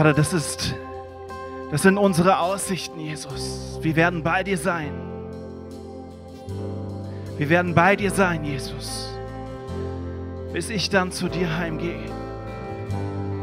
[0.00, 0.74] Vater, das ist,
[1.70, 3.78] das sind unsere Aussichten, Jesus.
[3.82, 4.94] Wir werden bei dir sein.
[7.36, 9.12] Wir werden bei dir sein, Jesus,
[10.54, 12.00] bis ich dann zu dir heimgehe.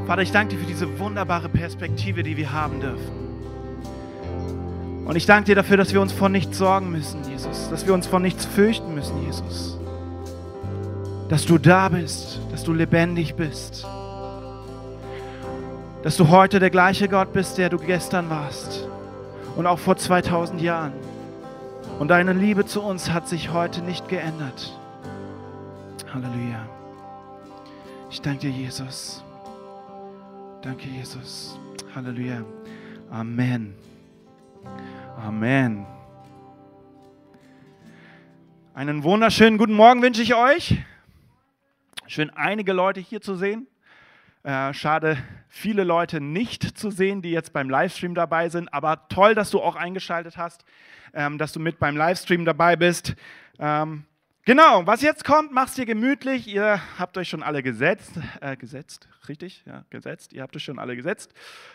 [0.08, 3.12] Vater, ich danke dir für diese wunderbare Perspektive, die wir haben dürfen.
[5.06, 7.70] Und ich danke dir dafür, dass wir uns vor nichts sorgen müssen, Jesus.
[7.70, 9.78] Dass wir uns vor nichts fürchten müssen, Jesus.
[11.30, 13.86] Dass du da bist, dass du lebendig bist.
[16.04, 18.88] Dass du heute der gleiche Gott bist, der du gestern warst.
[19.56, 20.94] Und auch vor 2000 Jahren.
[22.00, 24.78] Und deine Liebe zu uns hat sich heute nicht geändert.
[26.14, 26.68] Halleluja.
[28.10, 29.24] Ich danke dir, Jesus.
[30.62, 31.60] Danke, Jesus.
[31.96, 32.44] Halleluja.
[33.10, 33.74] Amen.
[35.18, 35.86] Amen.
[38.74, 40.78] Einen wunderschönen guten Morgen wünsche ich euch.
[42.06, 43.66] Schön, einige Leute hier zu sehen.
[44.44, 45.18] Äh, schade,
[45.50, 48.74] viele Leute nicht zu sehen, die jetzt beim Livestream dabei sind.
[48.74, 50.64] Aber toll, dass du auch eingeschaltet hast,
[51.14, 53.16] ähm, dass du mit beim Livestream dabei bist.
[53.60, 54.04] Ähm,
[54.46, 56.48] genau, was jetzt kommt, mach's dir gemütlich.
[56.48, 58.20] Ihr habt euch schon alle gesetzt.
[58.42, 59.64] Äh, gesetzt, richtig?
[59.66, 60.34] Ja, gesetzt.
[60.34, 61.34] Ihr habt euch schon alle gesetzt.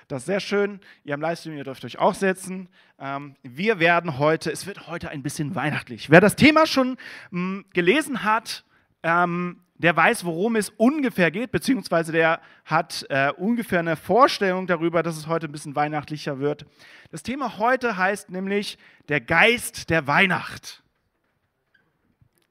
[0.09, 0.81] Das ist sehr schön.
[1.05, 2.69] Ihr am Livestream, ihr dürft euch auch setzen.
[2.99, 6.11] Ähm, wir werden heute, es wird heute ein bisschen weihnachtlich.
[6.11, 6.97] Wer das Thema schon
[7.31, 8.65] mh, gelesen hat,
[9.03, 15.03] ähm, der weiß, worum es ungefähr geht, beziehungsweise der hat äh, ungefähr eine Vorstellung darüber,
[15.03, 16.67] dass es heute ein bisschen weihnachtlicher wird.
[17.11, 18.79] Das Thema heute heißt nämlich
[19.09, 20.85] der Geist der Weihnacht.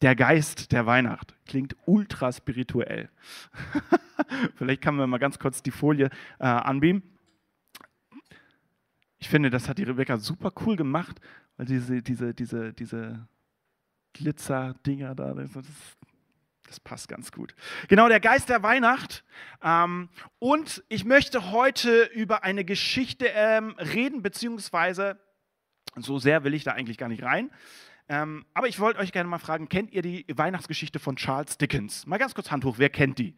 [0.01, 1.35] Der Geist der Weihnacht.
[1.45, 3.09] Klingt ultra spirituell.
[4.55, 6.09] Vielleicht kann man mal ganz kurz die Folie
[6.39, 7.03] äh, anbeamen.
[9.19, 11.21] Ich finde, das hat die Rebecca super cool gemacht,
[11.55, 13.27] weil diese, diese, diese, diese
[14.13, 15.51] Glitzer-Dinger da, das,
[16.71, 17.53] das passt ganz gut.
[17.89, 19.25] Genau, der Geist der Weihnacht.
[19.61, 20.07] Ähm,
[20.39, 25.19] und ich möchte heute über eine Geschichte ähm, reden, beziehungsweise,
[25.97, 27.51] so sehr will ich da eigentlich gar nicht rein.
[28.07, 32.05] Ähm, aber ich wollte euch gerne mal fragen, kennt ihr die Weihnachtsgeschichte von Charles Dickens?
[32.07, 33.35] Mal ganz kurz Hand hoch, wer kennt die?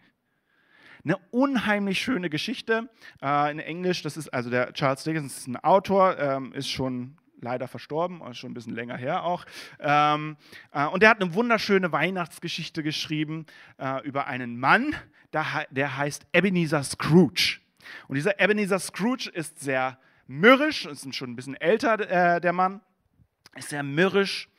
[1.04, 2.88] Eine unheimlich schöne Geschichte
[3.20, 4.04] äh, in Englisch.
[4.04, 8.54] Das ist also der Charles Dickens, ist ein Autor, ist schon leider verstorben, schon ein
[8.54, 9.46] bisschen länger her auch.
[9.80, 10.38] Ähm,
[10.72, 13.46] äh, und der hat eine wunderschöne Weihnachtsgeschichte geschrieben
[13.78, 14.96] äh, über einen Mann,
[15.34, 17.60] der, der heißt Ebenezer Scrooge.
[18.08, 22.82] Und dieser Ebenezer Scrooge ist sehr mürrisch, ist schon ein bisschen älter, äh, der Mann,
[23.56, 24.50] ist sehr mürrisch.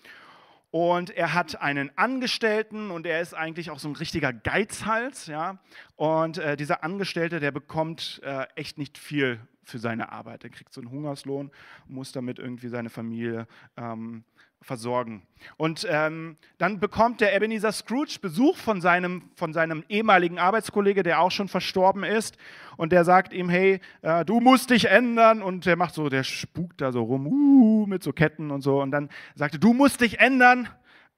[0.70, 5.28] Und er hat einen Angestellten und er ist eigentlich auch so ein richtiger Geizhals.
[5.28, 5.58] Ja?
[5.94, 10.44] Und äh, dieser Angestellte, der bekommt äh, echt nicht viel für seine Arbeit.
[10.44, 11.50] Er kriegt so einen Hungerslohn,
[11.86, 13.46] muss damit irgendwie seine Familie
[13.76, 14.24] ähm,
[14.64, 15.22] versorgen.
[15.56, 21.20] Und ähm, dann bekommt der Ebenezer Scrooge Besuch von seinem, von seinem ehemaligen Arbeitskollege, der
[21.20, 22.38] auch schon verstorben ist.
[22.76, 25.42] Und der sagt ihm, hey, äh, du musst dich ändern.
[25.42, 28.80] Und der macht so, der spukt da so rum, uh, mit so Ketten und so.
[28.80, 30.68] Und dann sagt er, du musst dich ändern.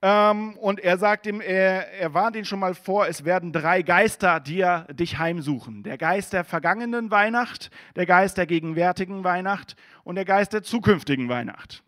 [0.08, 3.82] Ähm, und er sagt ihm, er, er warnt ihn schon mal vor, es werden drei
[3.82, 5.82] Geister dir dich heimsuchen.
[5.82, 9.74] Der Geist der vergangenen Weihnacht, der Geist der gegenwärtigen Weihnacht
[10.04, 11.82] und der Geist der zukünftigen Weihnacht.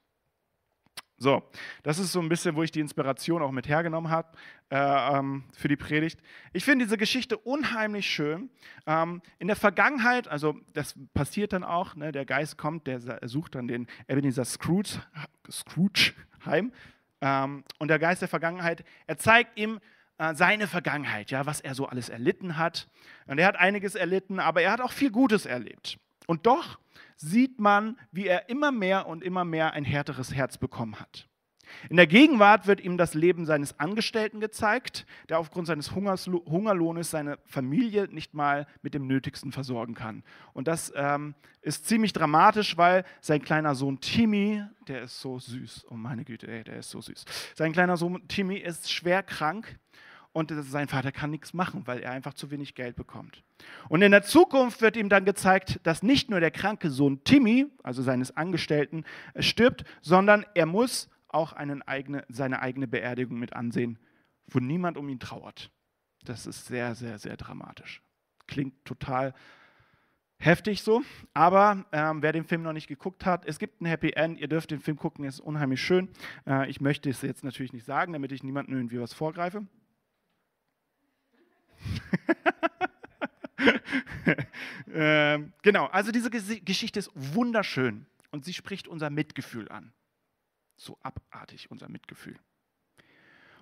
[1.17, 1.45] So,
[1.85, 4.37] das ist so ein bisschen, wo ich die Inspiration auch mit hergenommen habe
[4.71, 4.79] äh,
[5.17, 6.21] ähm, für die Predigt.
[6.53, 8.51] Ich finde diese Geschichte unheimlich schön.
[8.89, 13.55] Ähm, in der Vergangenheit, also das passiert dann auch, ne, der Geist kommt, der sucht
[13.55, 15.03] dann den Ebenezer Scrooge,
[15.49, 16.73] Scrooge heim.
[17.21, 19.81] Ähm, und der Geist der Vergangenheit, er zeigt ihm
[20.19, 22.89] äh, seine Vergangenheit, ja, was er so alles erlitten hat.
[23.27, 25.99] Und er hat einiges erlitten, aber er hat auch viel Gutes erlebt.
[26.27, 26.79] Und doch
[27.17, 31.28] sieht man, wie er immer mehr und immer mehr ein härteres Herz bekommen hat.
[31.89, 37.11] In der Gegenwart wird ihm das Leben seines Angestellten gezeigt, der aufgrund seines Hungerslo Hungerlohnes
[37.11, 40.23] seine Familie nicht mal mit dem Nötigsten versorgen kann.
[40.53, 45.87] Und das ähm, ist ziemlich dramatisch, weil sein kleiner Sohn Timmy, der ist so süß,
[45.91, 47.25] oh meine Güte, ey, der ist so süß.
[47.55, 49.79] Sein kleiner Sohn Timmy ist schwer krank
[50.33, 53.43] und sein Vater kann nichts machen, weil er einfach zu wenig Geld bekommt.
[53.89, 57.67] Und in der Zukunft wird ihm dann gezeigt, dass nicht nur der kranke Sohn Timmy,
[57.83, 59.05] also seines Angestellten,
[59.39, 63.99] stirbt, sondern er muss auch eigene, seine eigene Beerdigung mit ansehen,
[64.47, 65.71] wo niemand um ihn trauert.
[66.25, 68.03] Das ist sehr, sehr, sehr dramatisch.
[68.47, 69.35] Klingt total
[70.39, 71.03] heftig so,
[71.35, 74.47] aber ähm, wer den Film noch nicht geguckt hat, es gibt ein Happy End, ihr
[74.49, 76.09] dürft den Film gucken, ist unheimlich schön.
[76.47, 79.67] Äh, ich möchte es jetzt natürlich nicht sagen, damit ich niemandem irgendwie was vorgreife.
[84.93, 89.93] ähm, genau, also diese Geschichte ist wunderschön und sie spricht unser Mitgefühl an.
[90.79, 92.39] So abartig unser Mitgefühl.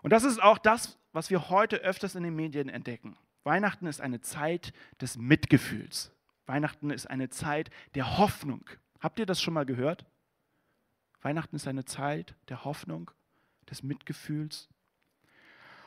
[0.03, 3.17] Und das ist auch das, was wir heute öfters in den Medien entdecken.
[3.43, 6.13] Weihnachten ist eine Zeit des Mitgefühls.
[6.47, 8.69] Weihnachten ist eine Zeit der Hoffnung.
[9.01, 10.07] Habt ihr das schon mal gehört?
[11.23, 13.11] Weihnachten ist eine Zeit der Hoffnung,
[13.69, 14.69] des Mitgefühls.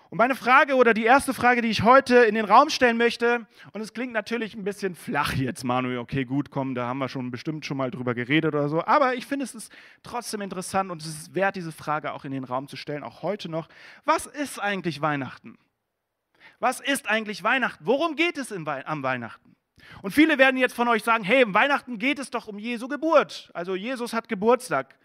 [0.09, 3.45] Und meine Frage oder die erste Frage, die ich heute in den Raum stellen möchte,
[3.73, 7.09] und es klingt natürlich ein bisschen flach jetzt, Manuel, okay, gut, komm, da haben wir
[7.09, 9.71] schon bestimmt schon mal drüber geredet oder so, aber ich finde es ist
[10.01, 13.21] trotzdem interessant und es ist wert, diese Frage auch in den Raum zu stellen, auch
[13.21, 13.67] heute noch.
[14.03, 15.59] Was ist eigentlich Weihnachten?
[16.59, 17.85] Was ist eigentlich Weihnachten?
[17.85, 19.55] Worum geht es We am Weihnachten?
[20.01, 23.51] Und viele werden jetzt von euch sagen, hey, Weihnachten geht es doch um Jesu Geburt.
[23.53, 24.97] Also Jesus hat Geburtstag.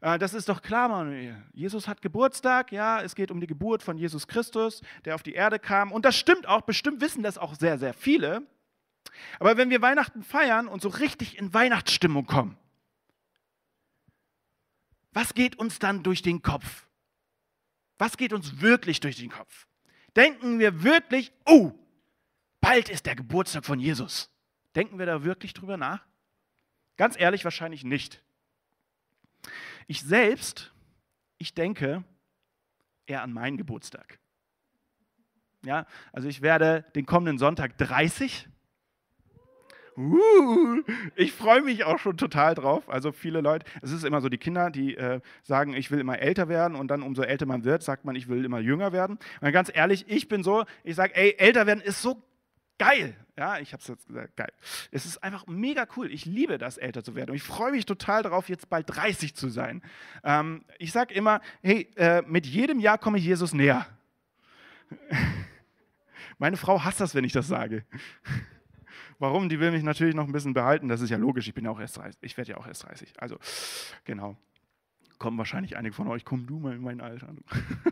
[0.00, 1.42] Äh, das ist doch klar, Manuel.
[1.52, 5.34] Jesus hat Geburtstag, ja, es geht um die Geburt von Jesus Christus, der auf die
[5.34, 5.92] Erde kam.
[5.92, 8.42] Und das stimmt auch, bestimmt wissen das auch sehr, sehr viele.
[9.38, 12.56] Aber wenn wir Weihnachten feiern und so richtig in Weihnachtsstimmung kommen,
[15.12, 16.86] was geht uns dann durch den Kopf?
[17.98, 19.66] Was geht uns wirklich durch den Kopf?
[20.16, 21.72] Denken wir wirklich, oh,
[22.60, 24.30] bald ist der Geburtstag von Jesus.
[24.74, 26.06] Denken wir da wirklich drüber nach?
[26.96, 28.22] Ganz ehrlich, wahrscheinlich nicht.
[29.90, 30.72] Ich selbst,
[31.38, 32.04] ich denke
[33.08, 34.20] eher an meinen Geburtstag.
[35.64, 38.48] Ja, also ich werde den kommenden Sonntag 30.
[39.96, 40.82] Uh,
[41.16, 42.88] ich freue mich auch schon total drauf.
[42.88, 46.20] Also viele Leute, es ist immer so, die Kinder, die äh, sagen, ich will immer
[46.20, 49.18] älter werden und dann umso älter man wird, sagt man, ich will immer jünger werden.
[49.40, 52.22] Und ganz ehrlich, ich bin so, ich sage, ey, älter werden ist so
[52.80, 53.14] geil.
[53.36, 54.52] Ja, ich habe es jetzt gesagt, geil.
[54.90, 56.10] Es ist einfach mega cool.
[56.10, 57.30] Ich liebe das, älter zu werden.
[57.30, 59.82] Und ich freue mich total darauf, jetzt bald 30 zu sein.
[60.24, 63.86] Ähm, ich sage immer, hey, äh, mit jedem Jahr komme ich Jesus näher.
[66.38, 67.84] Meine Frau hasst das, wenn ich das sage.
[69.18, 69.50] Warum?
[69.50, 70.88] Die will mich natürlich noch ein bisschen behalten.
[70.88, 71.46] Das ist ja logisch.
[71.46, 72.18] Ich bin ja auch erst 30.
[72.22, 73.12] Ich werde ja auch erst 30.
[73.20, 73.38] Also,
[74.04, 74.38] genau
[75.20, 77.28] kommen wahrscheinlich einige von euch, komm du mal in mein Alter.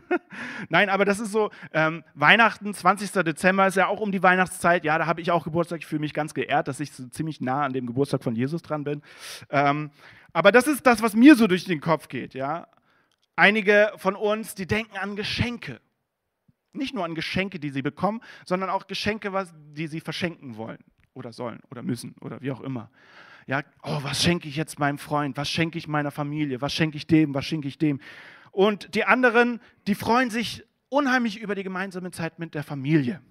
[0.69, 3.11] Nein, aber das ist so, ähm, Weihnachten, 20.
[3.23, 4.83] Dezember ist ja auch um die Weihnachtszeit.
[4.83, 5.79] Ja, da habe ich auch Geburtstag.
[5.79, 8.63] Ich fühle mich ganz geehrt, dass ich so ziemlich nah an dem Geburtstag von Jesus
[8.63, 9.01] dran bin.
[9.49, 9.91] Ähm,
[10.33, 12.33] aber das ist das, was mir so durch den Kopf geht.
[12.33, 12.67] Ja?
[13.35, 15.79] Einige von uns, die denken an Geschenke.
[16.73, 19.31] Nicht nur an Geschenke, die sie bekommen, sondern auch Geschenke,
[19.71, 20.79] die sie verschenken wollen
[21.13, 22.89] oder sollen oder müssen oder wie auch immer.
[23.49, 25.35] Ja, oh, was schenke ich jetzt meinem Freund?
[25.35, 26.61] Was schenke ich meiner Familie?
[26.61, 27.33] Was schenke ich dem?
[27.33, 27.99] Was schenke ich dem?
[28.51, 33.23] Und die anderen, die freuen sich unheimlich über die gemeinsame Zeit mit der Familie.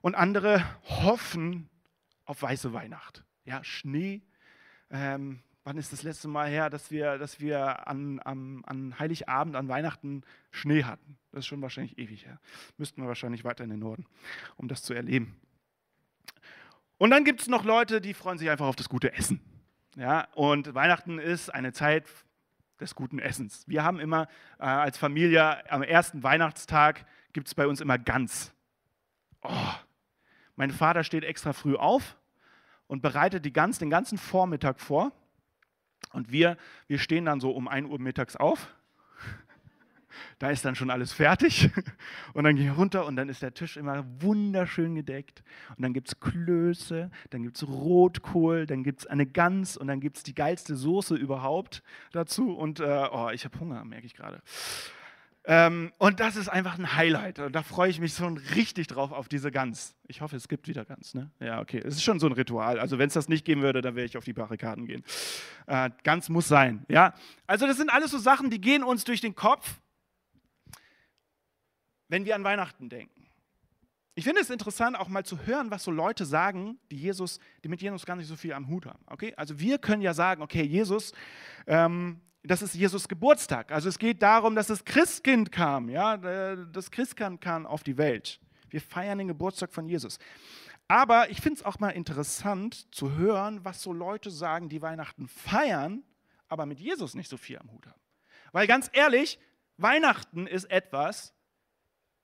[0.00, 1.68] Und andere hoffen
[2.24, 3.22] auf weiße Weihnacht.
[3.44, 4.22] Ja, Schnee.
[4.90, 9.56] Ähm, wann ist das letzte Mal her, dass wir, dass wir an, an, an Heiligabend,
[9.56, 11.18] an Weihnachten Schnee hatten?
[11.32, 12.40] Das ist schon wahrscheinlich ewig her.
[12.78, 14.06] Müssten wir wahrscheinlich weiter in den Norden,
[14.56, 15.36] um das zu erleben.
[16.98, 19.40] Und dann gibt es noch Leute, die freuen sich einfach auf das gute Essen.
[19.96, 22.04] Ja, und Weihnachten ist eine Zeit
[22.80, 23.64] des guten Essens.
[23.66, 28.52] Wir haben immer äh, als Familie am ersten Weihnachtstag gibt es bei uns immer Gans.
[29.42, 29.72] Oh,
[30.56, 32.16] mein Vater steht extra früh auf
[32.86, 35.12] und bereitet die Gans den ganzen Vormittag vor.
[36.12, 38.74] Und wir, wir stehen dann so um 1 Uhr mittags auf
[40.38, 41.70] da ist dann schon alles fertig.
[42.34, 45.42] Und dann gehe ich runter und dann ist der Tisch immer wunderschön gedeckt.
[45.76, 49.86] Und dann gibt es Klöße, dann gibt es Rotkohl, dann gibt es eine Gans und
[49.86, 51.82] dann gibt es die geilste Soße überhaupt
[52.12, 52.54] dazu.
[52.54, 54.42] Und äh, oh, ich habe Hunger, merke ich gerade.
[55.48, 57.38] Ähm, und das ist einfach ein Highlight.
[57.38, 59.94] Und da freue ich mich schon richtig drauf auf diese Gans.
[60.08, 61.14] Ich hoffe, es gibt wieder Gans.
[61.14, 61.30] Ne?
[61.38, 61.78] Ja, okay.
[61.78, 62.80] Es ist schon so ein Ritual.
[62.80, 65.04] Also, wenn es das nicht geben würde, dann wäre ich auf die Barrikaden gehen.
[65.68, 66.84] Äh, Gans muss sein.
[66.88, 67.14] Ja?
[67.46, 69.78] Also, das sind alles so Sachen, die gehen uns durch den Kopf
[72.08, 73.26] wenn wir an Weihnachten denken.
[74.18, 77.68] Ich finde es interessant, auch mal zu hören, was so Leute sagen, die, Jesus, die
[77.68, 79.04] mit Jesus gar nicht so viel am Hut haben.
[79.06, 79.34] Okay?
[79.36, 81.12] Also wir können ja sagen, okay, Jesus,
[81.66, 83.72] ähm, das ist Jesus Geburtstag.
[83.72, 85.90] Also es geht darum, dass das Christkind kam.
[85.90, 86.16] Ja?
[86.16, 88.40] Das Christkind kam auf die Welt.
[88.70, 90.18] Wir feiern den Geburtstag von Jesus.
[90.88, 95.28] Aber ich finde es auch mal interessant zu hören, was so Leute sagen, die Weihnachten
[95.28, 96.04] feiern,
[96.48, 98.00] aber mit Jesus nicht so viel am Hut haben.
[98.52, 99.38] Weil ganz ehrlich,
[99.76, 101.34] Weihnachten ist etwas,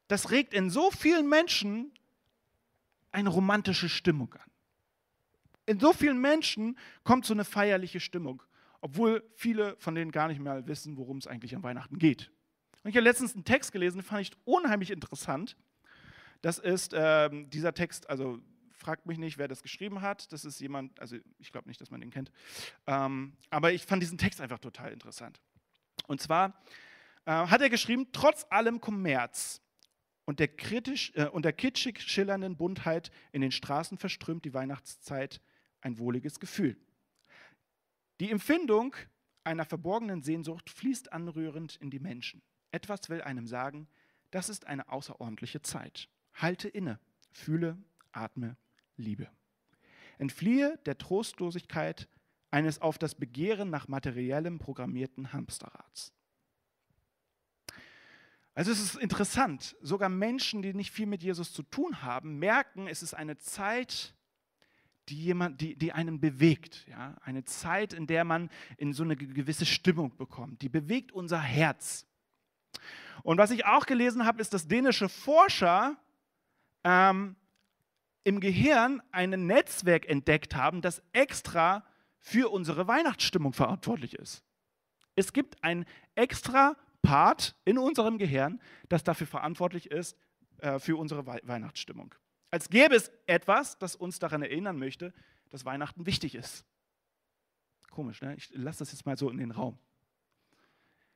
[0.08, 1.92] das regt in so vielen Menschen
[3.10, 4.50] eine romantische Stimmung an.
[5.66, 8.42] In so vielen Menschen kommt so eine feierliche Stimmung.
[8.82, 12.30] obwohl viele von denen gar nicht mehr wissen, worum es eigentlich an Weihnachten geht.
[12.82, 15.56] Und ich habe letztens einen Text gelesen, den fand ich unheimlich interessant.
[16.42, 18.40] Das ist ähm, dieser Text, also
[18.72, 20.32] fragt mich nicht, wer das geschrieben hat.
[20.32, 22.32] Das ist jemand, also ich glaube nicht, dass man den kennt.
[22.88, 25.40] Ähm, aber ich fand diesen Text einfach total interessant.
[26.08, 26.60] Und zwar
[27.24, 29.61] äh, hat er geschrieben, trotz allem Kommerz
[30.32, 35.42] und der, kritisch, äh, und der kitschig schillernden Buntheit in den Straßen verströmt die Weihnachtszeit
[35.82, 36.78] ein wohliges Gefühl.
[38.18, 38.96] Die Empfindung
[39.44, 42.40] einer verborgenen Sehnsucht fließt anrührend in die Menschen.
[42.70, 43.88] Etwas will einem sagen,
[44.30, 46.08] das ist eine außerordentliche Zeit.
[46.32, 46.98] Halte inne,
[47.30, 47.76] fühle,
[48.12, 48.56] atme,
[48.96, 49.28] liebe.
[50.16, 52.08] Entfliehe der Trostlosigkeit
[52.50, 56.14] eines auf das Begehren nach materiellem programmierten Hamsterrads.
[58.54, 62.86] Also es ist interessant, sogar Menschen, die nicht viel mit Jesus zu tun haben, merken,
[62.86, 64.14] es ist eine Zeit,
[65.08, 66.86] die, jemand, die, die einen bewegt.
[66.88, 67.16] Ja?
[67.22, 70.62] Eine Zeit, in der man in so eine gewisse Stimmung bekommt.
[70.62, 72.06] Die bewegt unser Herz.
[73.22, 75.96] Und was ich auch gelesen habe, ist, dass dänische Forscher
[76.84, 77.36] ähm,
[78.24, 81.84] im Gehirn ein Netzwerk entdeckt haben, das extra
[82.18, 84.44] für unsere Weihnachtsstimmung verantwortlich ist.
[85.16, 86.76] Es gibt ein extra
[87.12, 90.16] Part in unserem Gehirn, das dafür verantwortlich ist
[90.60, 92.14] äh, für unsere We Weihnachtsstimmung.
[92.50, 95.12] Als gäbe es etwas, das uns daran erinnern möchte,
[95.50, 96.64] dass Weihnachten wichtig ist.
[97.90, 98.34] Komisch, ne?
[98.36, 99.78] Ich lasse das jetzt mal so in den Raum.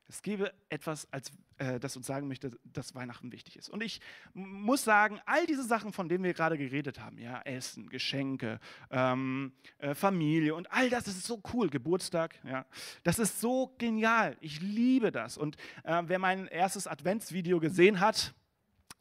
[0.08, 3.68] Es gäbe etwas, als, äh, das uns sagen möchte, dass Weihnachten wichtig ist.
[3.68, 4.00] Und ich
[4.34, 8.60] muss sagen, all diese Sachen, von denen wir gerade geredet haben, ja, Essen, Geschenke,
[8.90, 12.66] ähm, äh, Familie und all das, das ist so cool, Geburtstag, ja,
[13.02, 14.36] das ist so genial.
[14.40, 15.36] Ich liebe das.
[15.36, 18.34] Und äh, wer mein erstes Adventsvideo gesehen hat,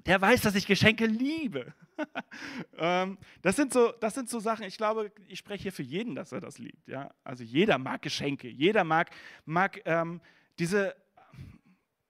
[0.05, 1.73] der weiß, dass ich Geschenke liebe.
[2.77, 6.15] ähm, das, sind so, das sind so Sachen, ich glaube, ich spreche hier für jeden,
[6.15, 6.87] dass er das liebt.
[6.87, 7.11] Ja?
[7.23, 9.09] Also jeder mag Geschenke, jeder mag,
[9.45, 10.21] mag ähm,
[10.59, 10.95] diese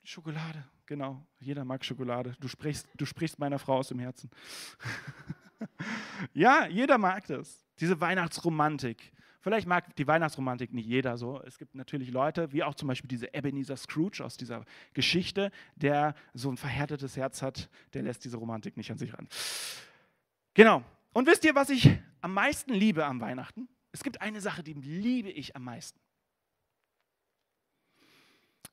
[0.03, 2.35] Schokolade, genau, jeder mag Schokolade.
[2.39, 4.29] Du sprichst, du sprichst meiner Frau aus dem Herzen.
[6.33, 9.11] ja, jeder mag das, diese Weihnachtsromantik.
[9.41, 11.39] Vielleicht mag die Weihnachtsromantik nicht jeder so.
[11.43, 16.15] Es gibt natürlich Leute, wie auch zum Beispiel diese Ebenezer Scrooge aus dieser Geschichte, der
[16.33, 19.27] so ein verhärtetes Herz hat, der lässt diese Romantik nicht an sich ran.
[20.55, 20.83] Genau.
[21.13, 23.69] Und wisst ihr, was ich am meisten liebe am Weihnachten?
[23.91, 25.99] Es gibt eine Sache, die liebe ich am meisten.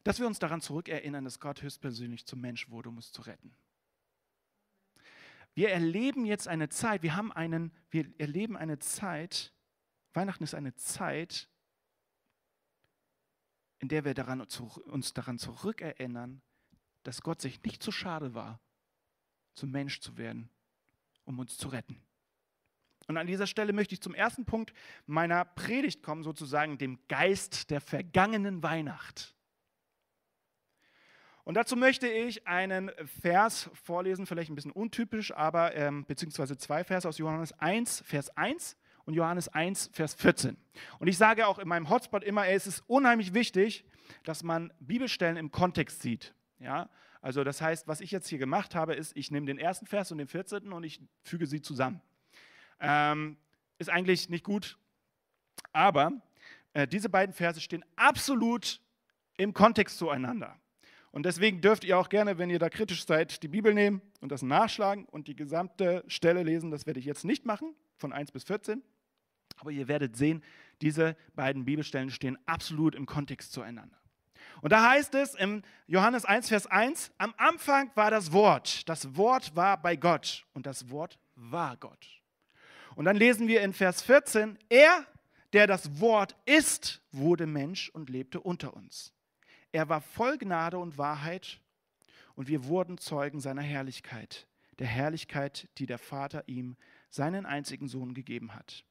[0.05, 3.55] Dass wir uns daran zurückerinnern, dass Gott höchstpersönlich zum Mensch wurde, um uns zu retten.
[5.55, 9.53] Wir erleben jetzt eine Zeit, wir haben einen, wir erleben eine Zeit,
[10.15, 11.49] Weihnachten ist eine Zeit,
[13.79, 16.41] in der wir daran, uns daran zurückerinnern,
[17.03, 18.61] dass Gott sich nicht zu schade war,
[19.55, 20.49] zum Mensch zu werden,
[21.25, 22.01] um uns zu retten.
[23.09, 24.73] Und an dieser Stelle möchte ich zum ersten Punkt
[25.07, 29.35] meiner Predigt kommen, sozusagen dem Geist der vergangenen Weihnacht.
[31.45, 36.85] Und dazu möchte ich einen Vers vorlesen, vielleicht ein bisschen untypisch, aber ähm, beziehungsweise zwei
[36.85, 40.57] Vers aus Johannes 1, Vers 1 und Johannes 1, Vers 14.
[41.01, 43.85] Und ich sage auch in meinem Hotspot immer, es ist unheimlich wichtig,
[44.23, 46.33] dass man Bibelstellen im Kontext sieht.
[46.61, 46.89] Ja?
[47.21, 50.13] Also das heißt, was ich jetzt hier gemacht habe, ist, ich nehme den ersten Vers
[50.13, 50.73] und den 14.
[50.73, 52.01] und ich füge sie zusammen.
[52.79, 53.37] Ähm,
[53.79, 54.79] ist eigentlich nicht gut,
[55.73, 56.13] aber
[56.73, 58.81] äh, diese beiden Verse stehen absolut
[59.37, 60.57] im Kontext zueinander.
[61.13, 64.33] Und deswegen dürft ihr auch gerne, wenn ihr da kritisch seid, die Bibel nehmen und
[64.33, 66.71] das nachschlagen und die gesamte Stelle lesen.
[66.71, 68.83] Das werde ich jetzt nicht machen, von 1 bis 14.
[69.59, 70.43] Aber ihr werdet sehen,
[70.81, 73.97] diese beiden Bibelstellen stehen absolut im Kontext zueinander.
[74.63, 79.15] Und da heißt es im Johannes 1, Vers 1, am Anfang war das Wort, das
[79.17, 82.23] Wort war bei Gott und das Wort war Gott.
[82.95, 85.07] Und dann lesen wir in Vers 14, er,
[85.53, 89.13] der das Wort ist, wurde Mensch und lebte unter uns.
[89.73, 91.61] Er war voll Gnade und Wahrheit
[92.35, 94.47] und wir wurden Zeugen seiner Herrlichkeit,
[94.79, 96.77] der Herrlichkeit, die der Vater ihm,
[97.11, 98.85] seinen einzigen Sohn, gegeben hat.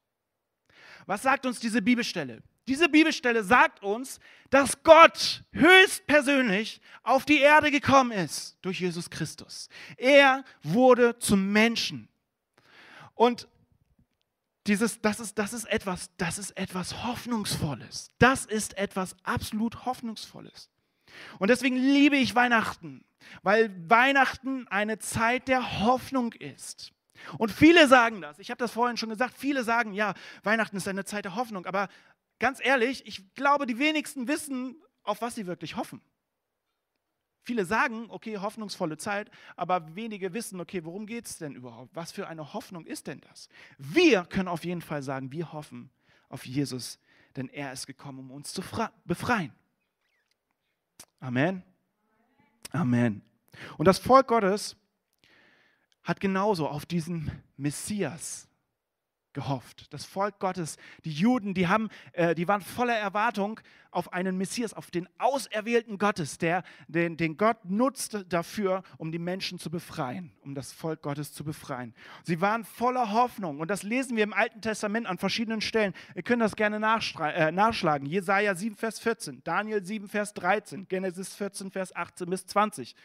[1.06, 2.42] Was sagt uns diese Bibelstelle?
[2.68, 4.20] Diese Bibelstelle sagt uns,
[4.50, 9.68] dass Gott höchstpersönlich auf die Erde gekommen ist durch Jesus Christus.
[9.98, 12.08] Er wurde zum Menschen.
[13.16, 13.48] Und
[14.68, 18.10] dieses, das, ist, das, ist etwas, das ist etwas Hoffnungsvolles.
[18.20, 20.70] Das ist etwas absolut Hoffnungsvolles.
[21.40, 23.04] Und deswegen liebe ich Weihnachten,
[23.44, 26.92] weil Weihnachten eine Zeit der Hoffnung ist.
[27.38, 30.14] Und viele sagen das, ich habe das vorhin schon gesagt, viele sagen, ja,
[30.44, 31.88] Weihnachten ist eine Zeit der Hoffnung, aber
[32.40, 36.02] ganz ehrlich, ich glaube, die wenigsten wissen, auf was sie wirklich hoffen.
[37.44, 41.96] Viele sagen, okay, hoffnungsvolle Zeit, aber wenige wissen, okay, worum geht es denn überhaupt?
[41.96, 43.50] Was für eine Hoffnung ist denn das?
[43.78, 45.90] Wir können auf jeden Fall sagen, wir hoffen
[46.30, 47.00] auf Jesus,
[47.36, 48.62] denn er ist gekommen, um uns zu
[49.06, 49.54] befreien.
[51.20, 51.64] Amen.
[52.72, 53.22] Amen.
[53.78, 54.76] Und das Volk Gottes
[56.04, 58.48] hat genauso auf diesen Messias
[59.34, 59.94] gehofft.
[59.94, 63.60] Das Volk Gottes, die Juden, die, haben, äh, die waren voller Erwartung
[63.92, 69.20] auf einen Messias, auf den Auserwählten Gottes, der, den, den Gott nutzte dafür, um die
[69.20, 71.94] Menschen zu befreien, um das Volk Gottes zu befreien.
[72.24, 75.94] Sie waren voller Hoffnung und das lesen wir im Alten Testament an verschiedenen Stellen.
[76.16, 78.08] Ihr könnt das gerne äh, nachschlagen.
[78.08, 82.96] Jesaja 7, Vers 14, Daniel 7, Vers 13, Genesis 14, Vers 18 bis 20.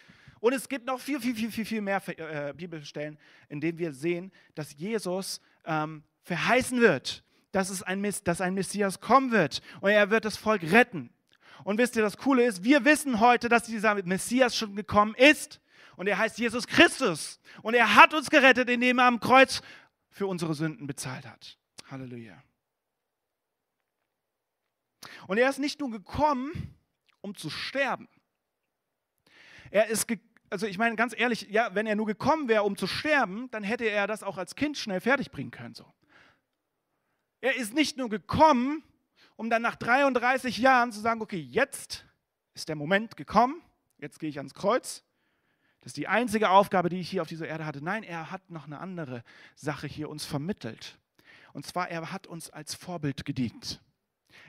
[0.41, 3.19] Und es gibt noch viel, viel, viel, viel, viel mehr äh, Bibelstellen,
[3.49, 9.01] in denen wir sehen, dass Jesus ähm, verheißen wird, dass, es ein, dass ein Messias
[9.01, 11.11] kommen wird und er wird das Volk retten.
[11.63, 15.61] Und wisst ihr, das Coole ist, wir wissen heute, dass dieser Messias schon gekommen ist
[15.97, 19.63] und er heißt Jesus Christus und er hat uns gerettet, indem er am Kreuz
[20.11, 21.59] für unsere Sünden bezahlt hat.
[21.89, 22.43] Halleluja.
[25.29, 26.75] Und er ist nicht nur gekommen,
[27.21, 28.09] um zu sterben.
[29.71, 30.07] Er ist,
[30.51, 33.63] also ich meine ganz ehrlich, ja, wenn er nur gekommen wäre, um zu sterben, dann
[33.63, 35.75] hätte er das auch als Kind schnell fertig bringen können.
[35.75, 35.87] So.
[37.47, 38.83] Er ist nicht nur gekommen,
[39.37, 42.05] um dann nach 33 Jahren zu sagen, okay, jetzt
[42.55, 43.63] ist der Moment gekommen,
[43.99, 45.05] jetzt gehe ich ans Kreuz.
[45.81, 47.85] Das ist die einzige Aufgabe, die ich hier auf dieser Erde hatte.
[47.85, 49.23] Nein, er hat noch eine andere
[49.55, 50.99] Sache hier uns vermittelt.
[51.53, 53.81] Und zwar, er hat uns als Vorbild gedient.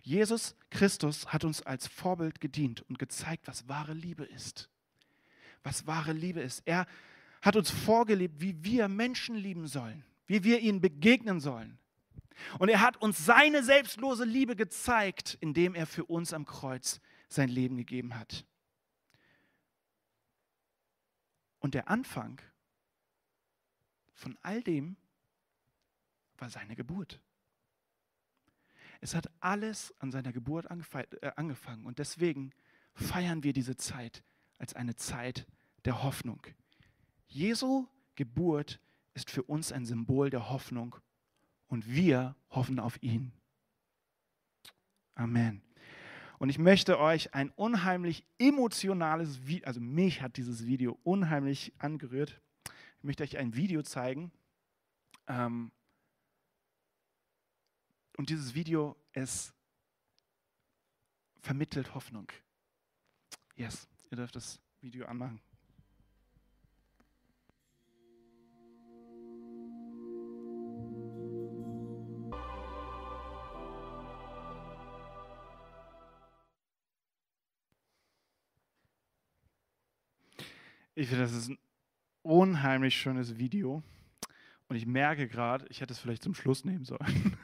[0.01, 4.71] Jesus Christus hat uns als Vorbild gedient und gezeigt, was wahre Liebe ist.
[5.61, 6.63] Was wahre Liebe ist.
[6.65, 6.87] Er
[7.43, 11.77] hat uns vorgelebt, wie wir Menschen lieben sollen, wie wir ihnen begegnen sollen.
[12.59, 17.49] Und er hat uns seine selbstlose Liebe gezeigt, indem er für uns am Kreuz sein
[17.49, 18.45] Leben gegeben hat.
[21.59, 22.41] Und der Anfang
[24.13, 24.97] von all dem
[26.37, 27.21] war seine Geburt.
[29.01, 32.51] Es hat alles an seiner Geburt äh, angefangen und deswegen
[32.93, 34.23] feiern wir diese Zeit
[34.57, 35.45] als eine Zeit
[35.85, 36.41] der Hoffnung.
[37.27, 38.79] Jesu Geburt
[39.13, 40.95] ist für uns ein Symbol der Hoffnung
[41.67, 43.31] und wir hoffen auf ihn.
[45.15, 45.61] Amen.
[46.39, 52.39] Und ich möchte euch ein unheimlich emotionales Video, also mich hat dieses Video unheimlich angerührt.
[52.99, 54.31] Ich möchte euch ein Video zeigen.
[55.27, 55.71] Ähm,
[58.17, 59.53] und dieses Video, es
[61.41, 62.31] vermittelt Hoffnung.
[63.55, 65.41] Yes, ihr dürft das Video anmachen.
[80.97, 81.59] Ich finde, das ist ein
[82.23, 83.83] unheimlich schönes Video.
[84.67, 87.37] Und ich merke gerade, ich hätte es vielleicht zum Schluss nehmen sollen.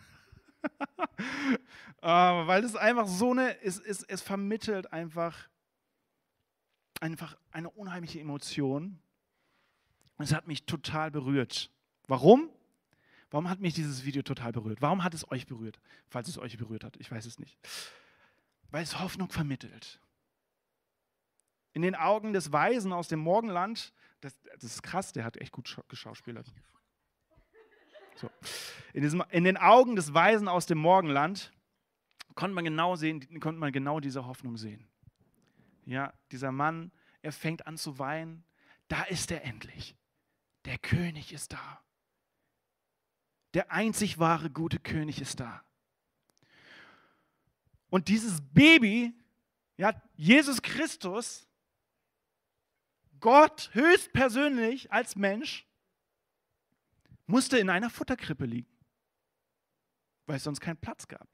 [0.64, 5.50] uh, weil es einfach so eine, es, es, es vermittelt einfach,
[7.00, 8.98] einfach eine unheimliche Emotion.
[10.18, 11.70] Es hat mich total berührt.
[12.08, 12.50] Warum?
[13.30, 14.82] Warum hat mich dieses Video total berührt?
[14.82, 15.80] Warum hat es euch berührt?
[16.08, 17.60] Falls es euch berührt hat, ich weiß es nicht.
[18.72, 20.00] Weil es Hoffnung vermittelt
[21.74, 25.52] in den Augen des Weisen aus dem Morgenland, das, das ist krass, der hat echt
[25.52, 26.52] gut geschauspielert.
[28.16, 28.30] So.
[28.94, 31.52] In, diesem, in den Augen des Weisen aus dem Morgenland
[32.36, 34.88] konnte man genau sehen, konnte man genau diese Hoffnung sehen.
[35.86, 38.46] Ja, dieser Mann, er fängt an zu weinen.
[38.88, 39.96] Da ist er endlich.
[40.66, 41.82] Der König ist da.
[43.54, 45.64] Der einzig wahre gute König ist da.
[47.90, 49.14] Und dieses Baby,
[49.78, 51.48] ja, Jesus Christus,
[53.24, 55.66] Gott höchstpersönlich als Mensch
[57.26, 58.68] musste in einer Futterkrippe liegen,
[60.26, 61.30] weil es sonst keinen Platz gab.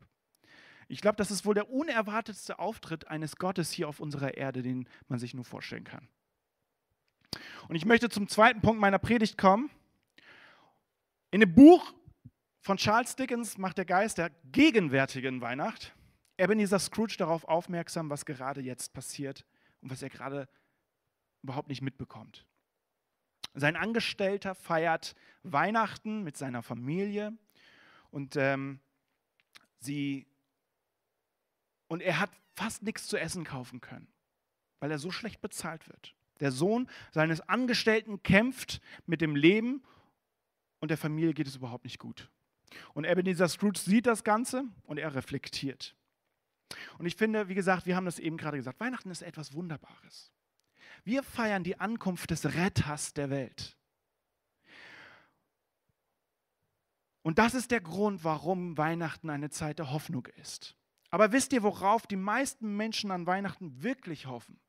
[0.87, 4.87] Ich glaube, das ist wohl der unerwartetste Auftritt eines Gottes hier auf unserer Erde, den
[5.07, 6.07] man sich nur vorstellen kann.
[7.69, 9.71] Und ich möchte zum zweiten Punkt meiner Predigt kommen.
[11.31, 11.91] In dem Buch
[12.59, 15.95] von Charles Dickens macht der Geist der gegenwärtigen Weihnacht
[16.37, 19.43] Ebenezer Scrooge darauf aufmerksam, was gerade jetzt passiert
[19.81, 20.47] und was er gerade
[21.43, 22.45] überhaupt nicht mitbekommt.
[23.53, 27.33] Sein Angestellter feiert Weihnachten mit seiner Familie
[28.11, 28.79] und ähm,
[29.79, 30.27] sie
[31.87, 34.07] und er hat fast nichts zu essen kaufen können,
[34.79, 36.13] weil er so schlecht bezahlt wird.
[36.39, 39.83] Der Sohn seines Angestellten kämpft mit dem Leben
[40.79, 42.29] und der Familie geht es überhaupt nicht gut.
[42.93, 45.95] Und Ebenezer Scrooge sieht das Ganze und er reflektiert.
[46.97, 50.31] Und ich finde, wie gesagt, wir haben das eben gerade gesagt, Weihnachten ist etwas Wunderbares.
[51.03, 53.77] Wir feiern die Ankunft des Retters der Welt.
[57.21, 60.75] Und das ist der Grund, warum Weihnachten eine Zeit der Hoffnung ist.
[61.11, 64.59] Aber wisst ihr, worauf die meisten Menschen an Weihnachten wirklich hoffen?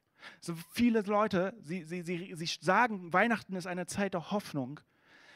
[0.41, 4.81] So viele Leute, sie, sie, sie, sie sagen, Weihnachten ist eine Zeit der Hoffnung,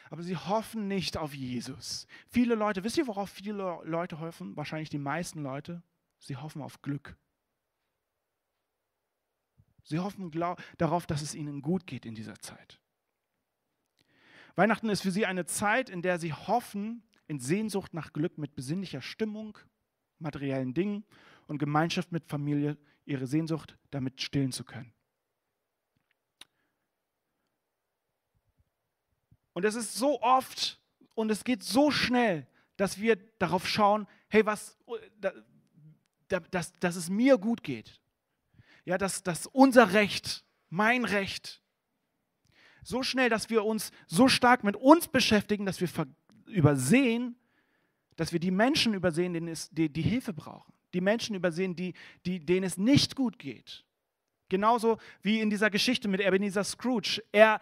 [0.09, 2.05] aber sie hoffen nicht auf Jesus.
[2.29, 4.55] Viele Leute, wisst ihr, worauf viele Leute hoffen?
[4.55, 5.81] Wahrscheinlich die meisten Leute.
[6.19, 7.17] Sie hoffen auf Glück.
[9.85, 10.31] Sie hoffen
[10.77, 12.81] darauf, dass es ihnen gut geht in dieser Zeit.
[14.55, 18.55] Weihnachten ist für sie eine Zeit, in der sie hoffen, in Sehnsucht nach Glück mit
[18.55, 19.57] besinnlicher Stimmung,
[20.17, 21.05] materiellen Dingen
[21.47, 24.91] und Gemeinschaft mit Familie ihre Sehnsucht damit stillen zu können.
[29.53, 30.81] Und es ist so oft
[31.13, 34.77] und es geht so schnell, dass wir darauf schauen, hey, was,
[36.27, 38.01] dass, dass es mir gut geht.
[38.85, 41.61] Ja, dass, dass unser Recht, mein Recht,
[42.83, 45.89] so schnell, dass wir uns so stark mit uns beschäftigen, dass wir
[46.45, 47.35] übersehen,
[48.15, 50.73] dass wir die Menschen übersehen, denen es, die, die Hilfe brauchen.
[50.93, 51.93] Die Menschen übersehen, die,
[52.25, 53.83] die, denen es nicht gut geht.
[54.49, 57.21] Genauso wie in dieser Geschichte mit Ebenezer Scrooge.
[57.31, 57.59] Er,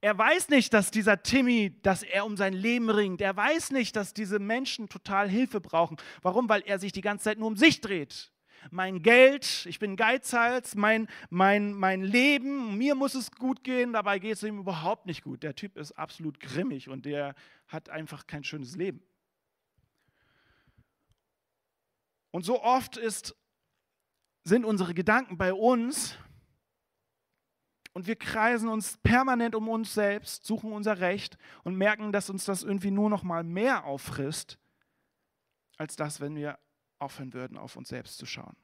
[0.00, 3.20] er weiß nicht, dass dieser Timmy, dass er um sein Leben ringt.
[3.20, 5.96] Er weiß nicht, dass diese Menschen total Hilfe brauchen.
[6.20, 6.48] Warum?
[6.48, 8.33] Weil er sich die ganze Zeit nur um sich dreht.
[8.70, 14.18] Mein Geld, ich bin Geizhals, mein, mein, mein Leben, mir muss es gut gehen, dabei
[14.18, 15.42] geht es ihm überhaupt nicht gut.
[15.42, 17.34] Der Typ ist absolut grimmig und der
[17.68, 19.02] hat einfach kein schönes Leben.
[22.30, 23.36] Und so oft ist,
[24.42, 26.18] sind unsere Gedanken bei uns
[27.94, 32.44] und wir kreisen uns permanent um uns selbst, suchen unser Recht und merken, dass uns
[32.44, 34.58] das irgendwie nur noch mal mehr auffrisst,
[35.76, 36.58] als das, wenn wir
[36.98, 38.56] aufhören würden, auf uns selbst zu schauen.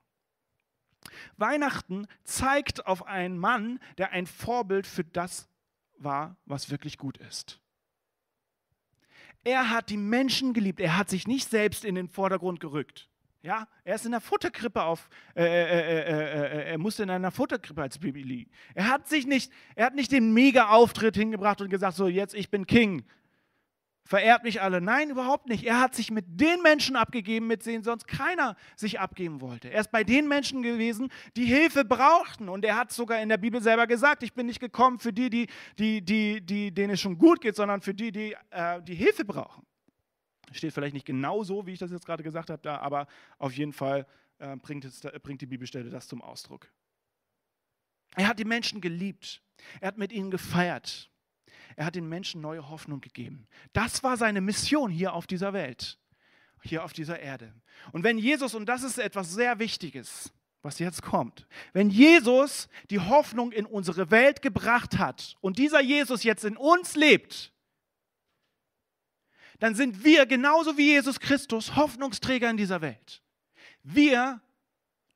[1.36, 5.48] Weihnachten zeigt auf einen Mann, der ein Vorbild für das
[5.98, 7.60] war, was wirklich gut ist.
[9.42, 13.08] Er hat die Menschen geliebt, er hat sich nicht selbst in den Vordergrund gerückt.
[13.42, 17.80] Ja, er ist in der Futterkrippe auf, äh, äh, äh, er musste in einer Futterkrippe
[17.80, 18.50] als Baby liegen.
[18.74, 22.50] Er hat sich nicht, er hat nicht den Mega-Auftritt hingebracht und gesagt, so jetzt ich
[22.50, 23.02] bin King,
[24.10, 24.80] verehrt mich alle.
[24.80, 25.64] Nein, überhaupt nicht.
[25.64, 29.70] Er hat sich mit den Menschen abgegeben, mit denen sonst keiner sich abgeben wollte.
[29.70, 32.48] Er ist bei den Menschen gewesen, die Hilfe brauchten.
[32.48, 35.30] Und er hat sogar in der Bibel selber gesagt, ich bin nicht gekommen für die,
[35.30, 35.46] die,
[35.78, 38.36] die, die, die denen es schon gut geht, sondern für die, die,
[38.82, 39.64] die Hilfe brauchen.
[40.50, 43.06] Steht vielleicht nicht genau so, wie ich das jetzt gerade gesagt habe, da, aber
[43.38, 46.66] auf jeden Fall äh, bringt, es, bringt die Bibelstelle das zum Ausdruck.
[48.16, 49.40] Er hat die Menschen geliebt.
[49.80, 51.09] Er hat mit ihnen gefeiert.
[51.80, 53.46] Er hat den Menschen neue Hoffnung gegeben.
[53.72, 55.98] Das war seine Mission hier auf dieser Welt,
[56.60, 57.54] hier auf dieser Erde.
[57.92, 62.98] Und wenn Jesus, und das ist etwas sehr Wichtiges, was jetzt kommt, wenn Jesus die
[62.98, 67.50] Hoffnung in unsere Welt gebracht hat und dieser Jesus jetzt in uns lebt,
[69.58, 73.22] dann sind wir genauso wie Jesus Christus Hoffnungsträger in dieser Welt.
[73.82, 74.42] Wir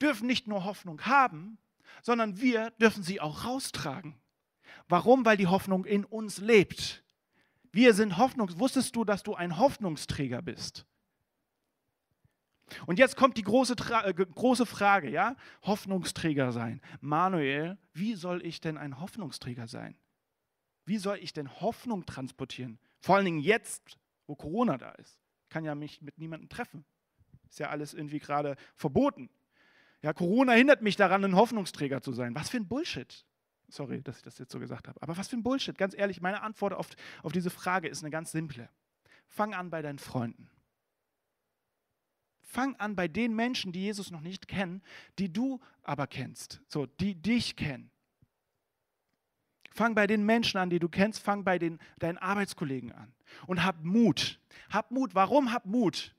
[0.00, 1.58] dürfen nicht nur Hoffnung haben,
[2.00, 4.18] sondern wir dürfen sie auch raustragen.
[4.88, 5.24] Warum?
[5.24, 7.04] Weil die Hoffnung in uns lebt.
[7.72, 8.48] Wir sind Hoffnung.
[8.58, 10.86] Wusstest du, dass du ein Hoffnungsträger bist?
[12.86, 15.36] Und jetzt kommt die große, äh, große Frage, ja?
[15.62, 16.80] Hoffnungsträger sein.
[17.00, 19.96] Manuel, wie soll ich denn ein Hoffnungsträger sein?
[20.86, 22.78] Wie soll ich denn Hoffnung transportieren?
[23.00, 25.18] Vor allen Dingen jetzt, wo Corona da ist.
[25.42, 26.84] Ich kann ja mich mit niemandem treffen.
[27.48, 29.30] Ist ja alles irgendwie gerade verboten.
[30.02, 32.34] Ja, Corona hindert mich daran, ein Hoffnungsträger zu sein.
[32.34, 33.24] Was für ein Bullshit.
[33.68, 35.00] Sorry, dass ich das jetzt so gesagt habe.
[35.02, 35.76] Aber was für ein Bullshit.
[35.76, 36.88] Ganz ehrlich, meine Antwort auf,
[37.22, 38.68] auf diese Frage ist eine ganz simple.
[39.26, 40.50] Fang an bei deinen Freunden.
[42.42, 44.82] Fang an bei den Menschen, die Jesus noch nicht kennen,
[45.18, 47.90] die du aber kennst, so, die dich kennen.
[49.72, 53.12] Fang bei den Menschen an, die du kennst, fang bei den, deinen Arbeitskollegen an.
[53.48, 54.38] Und hab Mut.
[54.70, 55.16] Hab Mut.
[55.16, 56.14] Warum hab Mut?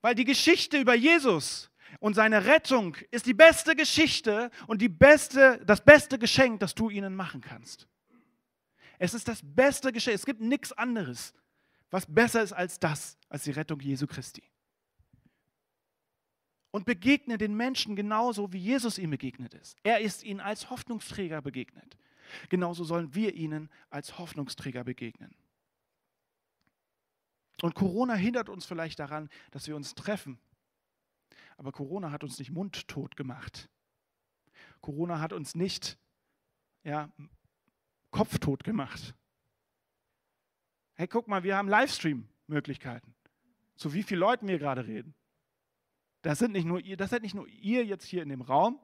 [0.00, 5.60] Weil die Geschichte über Jesus und seine Rettung ist die beste Geschichte und die beste,
[5.66, 7.88] das beste Geschenk, das du ihnen machen kannst.
[8.98, 10.14] Es ist das beste Geschenk.
[10.14, 11.34] Es gibt nichts anderes,
[11.90, 14.44] was besser ist als das, als die Rettung Jesu Christi.
[16.70, 19.76] Und begegne den Menschen genauso, wie Jesus ihm begegnet ist.
[19.82, 21.98] Er ist ihnen als Hoffnungsträger begegnet.
[22.48, 25.34] Genauso sollen wir ihnen als Hoffnungsträger begegnen.
[27.62, 30.38] Und Corona hindert uns vielleicht daran, dass wir uns treffen.
[31.56, 33.68] Aber Corona hat uns nicht mundtot gemacht.
[34.80, 35.98] Corona hat uns nicht
[36.84, 37.10] ja,
[38.10, 39.14] kopftot gemacht.
[40.94, 43.14] Hey, guck mal, wir haben Livestream-Möglichkeiten.
[43.76, 45.14] Zu wie vielen Leuten wir gerade reden.
[46.22, 48.78] Das sind nicht nur ihr, das seid nicht nur ihr jetzt hier in dem Raum.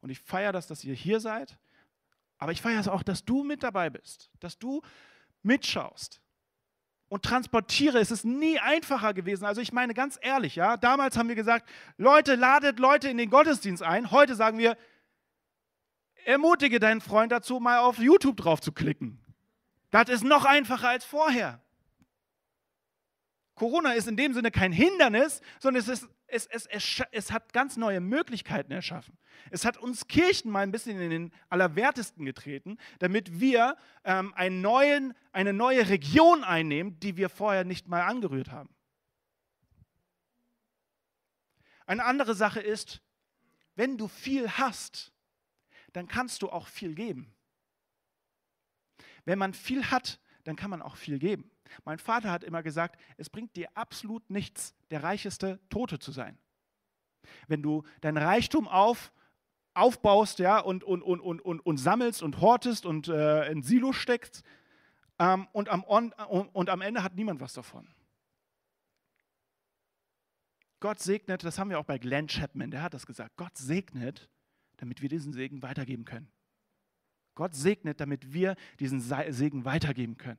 [0.00, 1.58] Und ich feiere das, dass ihr hier seid.
[2.38, 4.82] Aber ich feiere es auch, dass du mit dabei bist, dass du
[5.42, 6.19] mitschaust.
[7.10, 7.98] Und transportiere.
[7.98, 9.44] Es ist nie einfacher gewesen.
[9.44, 11.68] Also ich meine ganz ehrlich, ja, damals haben wir gesagt,
[11.98, 14.12] Leute, ladet Leute in den Gottesdienst ein.
[14.12, 14.78] Heute sagen wir,
[16.24, 19.20] ermutige deinen Freund dazu, mal auf YouTube drauf zu klicken.
[19.90, 21.60] Das ist noch einfacher als vorher.
[23.56, 27.52] Corona ist in dem Sinne kein Hindernis, sondern es, ist, es, es, es, es hat
[27.52, 29.18] ganz neue Möglichkeiten erschaffen.
[29.50, 34.60] Es hat uns Kirchen mal ein bisschen in den Allerwertesten getreten, damit wir ähm, einen
[34.60, 38.70] neuen, eine neue Region einnehmen, die wir vorher nicht mal angerührt haben.
[41.86, 43.02] Eine andere Sache ist,
[43.74, 45.12] wenn du viel hast,
[45.92, 47.34] dann kannst du auch viel geben.
[49.24, 51.50] Wenn man viel hat, dann kann man auch viel geben.
[51.84, 56.38] Mein Vater hat immer gesagt, es bringt dir absolut nichts, der reicheste Tote zu sein.
[57.46, 59.12] Wenn du dein Reichtum auf,
[59.74, 63.92] aufbaust ja, und, und, und, und, und, und sammelst und hortest und äh, in Silo
[63.92, 64.42] steckst
[65.18, 67.86] ähm, und, am, on, und am Ende hat niemand was davon.
[70.80, 74.30] Gott segnet, das haben wir auch bei Glenn Chapman, der hat das gesagt, Gott segnet,
[74.78, 76.32] damit wir diesen Segen weitergeben können.
[77.40, 80.38] Gott segnet, damit wir diesen Segen weitergeben können.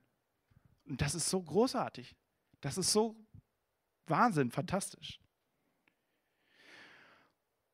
[0.85, 2.15] Und das ist so großartig.
[2.59, 3.15] Das ist so
[4.05, 5.19] Wahnsinn, fantastisch.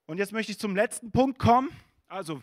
[0.05, 1.67] Und jetzt möchte ich zum letzten Punkt kommen.
[2.07, 2.41] Also,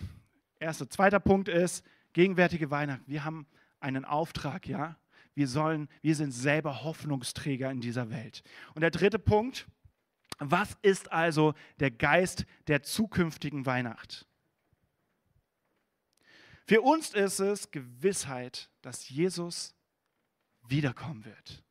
[0.61, 3.11] erster, zweiter Punkt ist gegenwärtige Weihnachten.
[3.11, 3.47] Wir haben
[3.81, 4.99] einen Auftrag, ja.
[5.33, 8.43] Wir sollen, wir sind selber Hoffnungsträger in dieser Welt.
[8.75, 9.67] Und der dritte Punkt,
[10.39, 14.27] was ist also der Geist der zukünftigen Weihnacht?
[16.67, 19.75] Für uns ist es Gewissheit, dass Jesus
[20.67, 21.63] wiederkommen wird.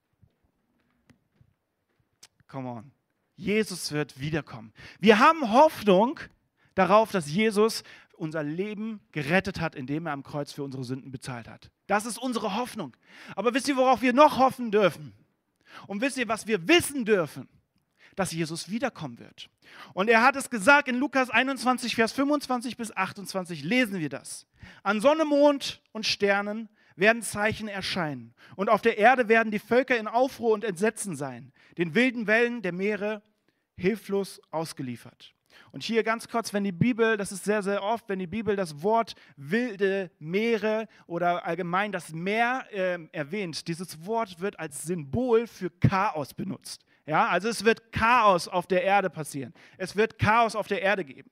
[2.48, 2.92] Come on.
[3.36, 4.72] Jesus wird wiederkommen.
[5.00, 6.20] Wir haben Hoffnung
[6.76, 7.84] darauf, dass Jesus
[8.16, 11.72] unser Leben gerettet hat, indem er am Kreuz für unsere Sünden bezahlt hat.
[11.88, 12.96] Das ist unsere Hoffnung.
[13.36, 15.14] Aber wisst ihr, worauf wir noch hoffen dürfen?
[15.88, 17.50] Und wisst ihr, was wir wissen dürfen?
[18.16, 19.50] Dass Jesus wiederkommen wird.
[19.94, 24.48] Und er hat es gesagt in Lukas 21, Vers 25 bis 28, lesen wir das.
[24.84, 28.34] An Sonne, Mond und Sternen werden Zeichen erscheinen.
[28.56, 32.62] Und auf der Erde werden die Völker in Aufruhr und Entsetzen sein, den wilden Wellen
[32.62, 33.24] der Meere
[33.76, 35.34] hilflos ausgeliefert.
[35.72, 38.56] Und hier ganz kurz, wenn die Bibel, das ist sehr, sehr oft, wenn die Bibel
[38.56, 45.48] das Wort wilde Meere oder allgemein das Meer äh, erwähnt, dieses Wort wird als Symbol
[45.48, 46.86] für Chaos benutzt.
[47.06, 49.54] Ja, also es wird Chaos auf der Erde passieren.
[49.78, 51.30] Es wird Chaos auf der Erde geben.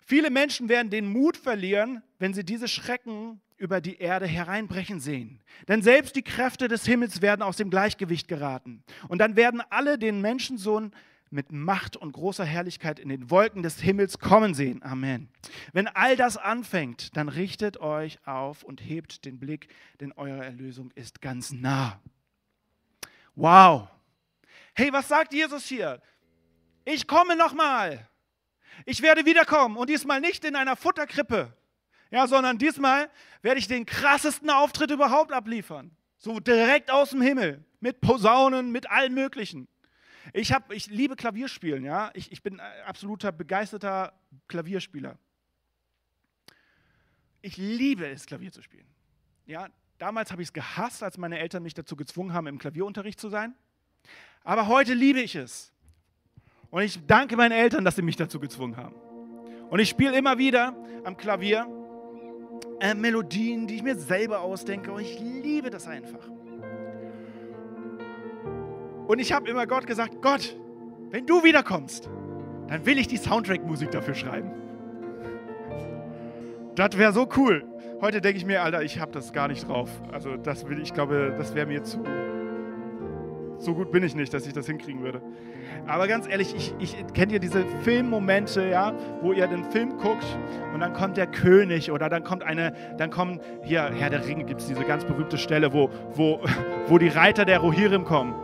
[0.00, 5.40] Viele Menschen werden den Mut verlieren, wenn sie diese Schrecken über die Erde hereinbrechen sehen.
[5.66, 8.84] Denn selbst die Kräfte des Himmels werden aus dem Gleichgewicht geraten.
[9.08, 10.92] Und dann werden alle den Menschensohn
[11.30, 14.82] mit Macht und großer Herrlichkeit in den Wolken des Himmels kommen sehen.
[14.84, 15.28] Amen.
[15.72, 19.68] Wenn all das anfängt, dann richtet euch auf und hebt den Blick,
[20.00, 22.00] denn eure Erlösung ist ganz nah.
[23.34, 23.88] Wow.
[24.78, 26.02] Hey, was sagt Jesus hier?
[26.84, 28.06] Ich komme nochmal.
[28.84, 31.56] Ich werde wiederkommen und diesmal nicht in einer Futterkrippe,
[32.10, 33.10] ja, sondern diesmal
[33.40, 35.96] werde ich den krassesten Auftritt überhaupt abliefern.
[36.18, 39.66] So direkt aus dem Himmel, mit Posaunen, mit allem Möglichen.
[40.34, 42.10] Ich, hab, ich liebe Klavierspielen, ja.
[42.12, 44.12] Ich, ich bin absoluter begeisterter
[44.46, 45.16] Klavierspieler.
[47.40, 48.86] Ich liebe es, Klavier zu spielen.
[49.46, 53.18] Ja, damals habe ich es gehasst, als meine Eltern mich dazu gezwungen haben, im Klavierunterricht
[53.18, 53.54] zu sein.
[54.46, 55.72] Aber heute liebe ich es.
[56.70, 58.94] Und ich danke meinen Eltern, dass sie mich dazu gezwungen haben.
[59.70, 61.66] Und ich spiele immer wieder am Klavier
[62.80, 64.92] äh, Melodien, die ich mir selber ausdenke.
[64.92, 66.28] Und ich liebe das einfach.
[69.08, 70.56] Und ich habe immer Gott gesagt, Gott,
[71.10, 72.08] wenn du wiederkommst,
[72.68, 74.52] dann will ich die Soundtrack-Musik dafür schreiben.
[76.76, 77.64] Das wäre so cool.
[78.00, 79.90] Heute denke ich mir, Alter, ich habe das gar nicht drauf.
[80.12, 82.04] Also das will ich glaube, das wäre mir zu
[83.58, 85.22] so gut bin ich nicht, dass ich das hinkriegen würde.
[85.86, 88.92] Aber ganz ehrlich, ich, ich kennt ihr diese Filmmomente, ja,
[89.22, 90.24] wo ihr den Film guckt
[90.74, 94.44] und dann kommt der König oder dann kommt eine, dann kommen, hier, Herr der Ringe
[94.44, 96.40] gibt es diese ganz berühmte Stelle, wo, wo,
[96.88, 98.34] wo die Reiter der Rohirrim kommen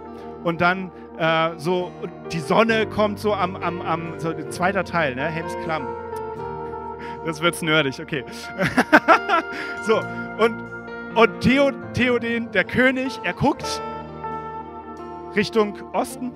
[0.45, 1.93] und dann äh, so,
[2.33, 5.87] die Sonne kommt so am, am, am so zweiter Teil, ne, Helms Klamm.
[7.25, 8.25] Das wird's nerdig, okay.
[9.83, 10.01] so,
[10.39, 10.55] und,
[11.15, 13.81] und Theo, Theoden, der König, er guckt
[15.35, 16.33] Richtung Osten.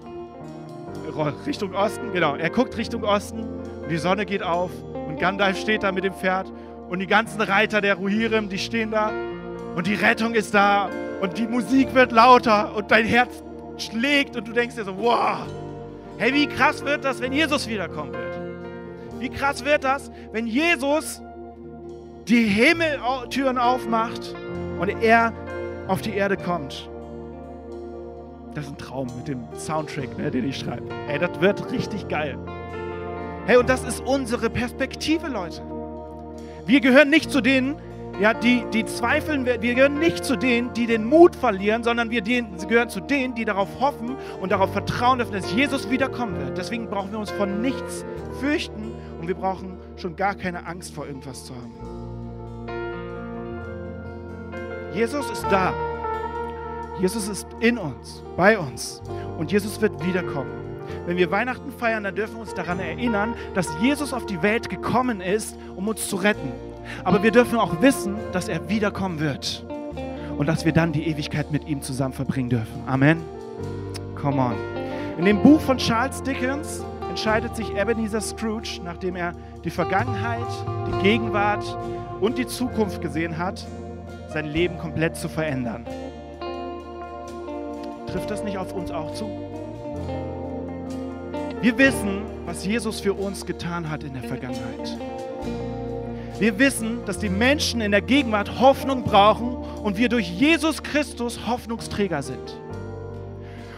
[1.46, 2.34] Richtung Osten, genau.
[2.36, 3.40] Er guckt Richtung Osten
[3.82, 4.70] und die Sonne geht auf
[5.08, 6.50] und Gandalf steht da mit dem Pferd
[6.88, 9.12] und die ganzen Reiter der Ruhirim, die stehen da
[9.74, 13.42] und die Rettung ist da und die Musik wird lauter und dein Herz
[13.78, 15.46] schlägt und du denkst dir so, wow,
[16.18, 19.20] hey, wie krass wird das, wenn Jesus wiederkommen wird?
[19.20, 21.22] Wie krass wird das, wenn Jesus
[22.28, 24.34] die Himmeltüren aufmacht
[24.78, 25.32] und er
[25.86, 26.88] auf die Erde kommt?
[28.56, 30.88] Das ist ein Traum mit dem Soundtrack, ne, den ich schreibe.
[31.08, 32.38] Ey, das wird richtig geil.
[33.44, 35.62] Hey, und das ist unsere Perspektive, Leute.
[36.64, 37.76] Wir gehören nicht zu denen,
[38.18, 42.22] ja, die, die zweifeln, wir gehören nicht zu denen, die den Mut verlieren, sondern wir
[42.22, 46.56] gehören zu denen, die darauf hoffen und darauf vertrauen dürfen, dass Jesus wiederkommen wird.
[46.56, 48.06] Deswegen brauchen wir uns von nichts
[48.40, 51.74] fürchten und wir brauchen schon gar keine Angst vor irgendwas zu haben.
[54.94, 55.74] Jesus ist da.
[57.00, 59.02] Jesus ist in uns, bei uns
[59.38, 60.50] und Jesus wird wiederkommen.
[61.06, 64.68] Wenn wir Weihnachten feiern, dann dürfen wir uns daran erinnern, dass Jesus auf die Welt
[64.70, 66.52] gekommen ist, um uns zu retten.
[67.04, 69.66] Aber wir dürfen auch wissen, dass er wiederkommen wird
[70.38, 72.82] und dass wir dann die Ewigkeit mit ihm zusammen verbringen dürfen.
[72.86, 73.22] Amen.
[74.20, 74.54] Come on.
[75.18, 80.46] In dem Buch von Charles Dickens entscheidet sich Ebenezer Scrooge, nachdem er die Vergangenheit,
[80.88, 81.64] die Gegenwart
[82.20, 83.66] und die Zukunft gesehen hat,
[84.28, 85.86] sein Leben komplett zu verändern.
[88.06, 89.28] Trifft das nicht auf uns auch zu?
[91.60, 94.96] Wir wissen, was Jesus für uns getan hat in der Vergangenheit.
[96.38, 101.46] Wir wissen, dass die Menschen in der Gegenwart Hoffnung brauchen und wir durch Jesus Christus
[101.46, 102.58] Hoffnungsträger sind.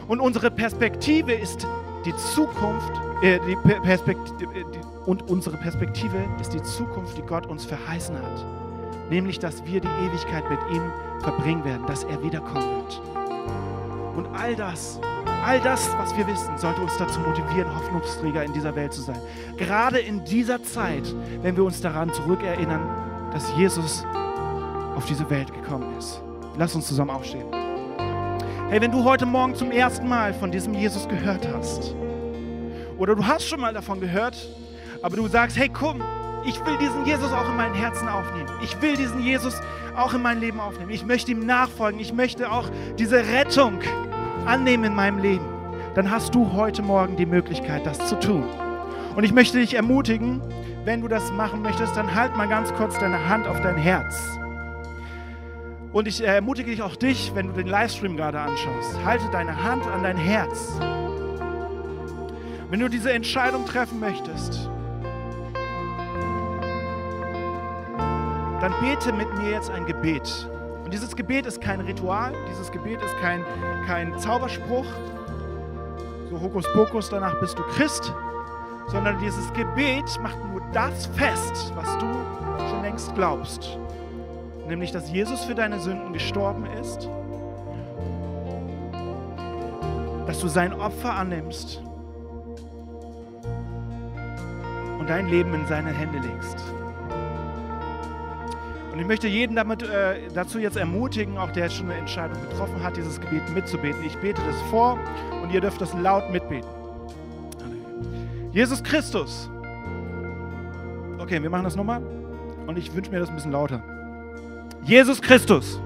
[0.08, 1.66] Und unsere Perspektive ist
[2.04, 7.46] die Zukunft, äh, die Perspektive, äh, die, und unsere Perspektive ist die Zukunft, die Gott
[7.46, 8.44] uns verheißen hat.
[9.10, 10.82] Nämlich, dass wir die Ewigkeit mit ihm
[11.20, 13.17] verbringen werden, dass er wiederkommen wird.
[14.18, 15.00] Und all das
[15.44, 19.18] All das, was wir wissen, sollte uns dazu motivieren, Hoffnungsträger in dieser Welt zu sein.
[19.56, 21.04] Gerade in dieser Zeit,
[21.42, 22.80] wenn wir uns daran zurückerinnern,
[23.32, 24.04] dass Jesus
[24.96, 26.20] auf diese Welt gekommen ist.
[26.58, 27.46] Lass uns zusammen aufstehen.
[28.68, 31.94] Hey, wenn du heute Morgen zum ersten Mal von diesem Jesus gehört hast,
[32.98, 34.36] oder du hast schon mal davon gehört,
[35.02, 36.02] aber du sagst, hey, komm,
[36.44, 38.50] ich will diesen Jesus auch in mein Herzen aufnehmen.
[38.62, 39.54] Ich will diesen Jesus
[39.96, 40.90] auch in mein Leben aufnehmen.
[40.90, 42.00] Ich möchte ihm nachfolgen.
[42.00, 43.80] Ich möchte auch diese Rettung
[44.48, 45.44] annehmen in meinem Leben,
[45.94, 48.44] dann hast du heute Morgen die Möglichkeit, das zu tun.
[49.14, 50.40] Und ich möchte dich ermutigen,
[50.84, 54.38] wenn du das machen möchtest, dann halt mal ganz kurz deine Hand auf dein Herz.
[55.92, 59.86] Und ich ermutige dich auch dich, wenn du den Livestream gerade anschaust, halte deine Hand
[59.86, 60.78] an dein Herz.
[62.70, 64.70] Wenn du diese Entscheidung treffen möchtest,
[68.60, 70.48] dann bete mit mir jetzt ein Gebet.
[70.88, 73.44] Und dieses Gebet ist kein Ritual, dieses Gebet ist kein,
[73.86, 74.86] kein Zauberspruch,
[76.30, 78.10] so Hokuspokus, danach bist du Christ,
[78.86, 82.06] sondern dieses Gebet macht nur das fest, was du
[82.70, 83.78] schon längst glaubst.
[84.66, 87.06] Nämlich, dass Jesus für deine Sünden gestorben ist,
[90.26, 91.82] dass du sein Opfer annimmst
[94.98, 96.77] und dein Leben in seine Hände legst.
[98.98, 102.36] Und ich möchte jeden damit, äh, dazu jetzt ermutigen, auch der jetzt schon eine Entscheidung
[102.50, 104.02] getroffen hat, dieses Gebet mitzubeten.
[104.04, 104.98] Ich bete das vor
[105.40, 106.68] und ihr dürft das laut mitbeten.
[108.50, 109.48] Jesus Christus.
[111.20, 112.02] Okay, wir machen das nochmal.
[112.66, 113.80] Und ich wünsche mir das ein bisschen lauter.
[114.82, 115.80] Jesus Christus.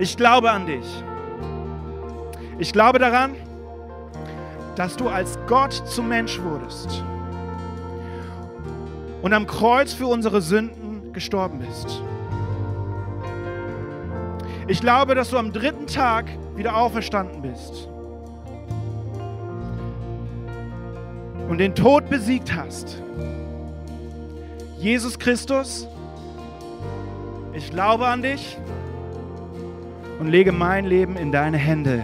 [0.00, 1.04] Ich glaube an dich.
[2.58, 3.36] Ich glaube daran,
[4.74, 7.04] dass du als Gott zum Mensch wurdest
[9.22, 10.85] und am Kreuz für unsere Sünden
[11.16, 12.02] gestorben bist.
[14.68, 17.88] Ich glaube, dass du am dritten Tag wieder auferstanden bist
[21.48, 23.02] und den Tod besiegt hast.
[24.78, 25.88] Jesus Christus,
[27.54, 28.58] ich glaube an dich
[30.18, 32.02] und lege mein Leben in deine Hände.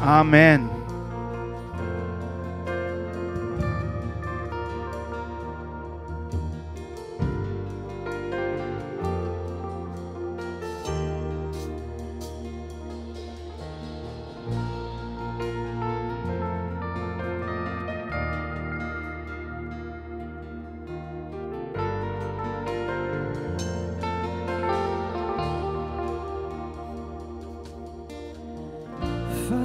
[0.00, 0.77] Amen.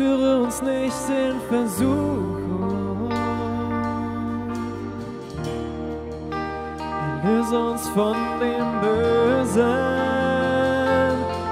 [0.00, 3.10] Führe uns nicht in Versuchung.
[7.22, 9.62] Löse uns von dem Bösen,